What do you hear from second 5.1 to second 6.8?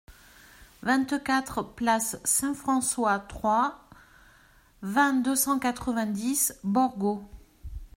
deux cent quatre-vingt-dix,